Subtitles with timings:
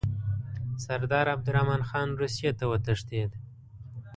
[0.83, 3.31] سردار عبدالرحمن خان روسیې ته وتښتېد.